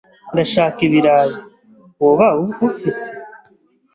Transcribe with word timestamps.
Ndashaka 0.33 0.79
ibirayi. 0.87 1.35
Woba 2.01 2.27
ufise? 2.69 3.07